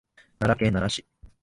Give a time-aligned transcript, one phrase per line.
[0.39, 1.05] 奈良県奈良市